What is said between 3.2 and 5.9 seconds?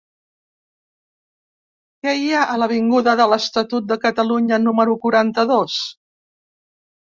de l'Estatut de Catalunya número quaranta-dos?